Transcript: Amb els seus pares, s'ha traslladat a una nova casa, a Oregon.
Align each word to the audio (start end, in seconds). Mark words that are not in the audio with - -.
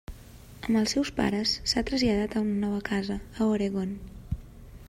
Amb 0.67 0.71
els 0.79 0.95
seus 0.95 1.11
pares, 1.19 1.53
s'ha 1.71 1.85
traslladat 1.91 2.39
a 2.39 2.43
una 2.47 2.59
nova 2.65 2.83
casa, 2.91 3.19
a 3.39 3.51
Oregon. 3.57 3.97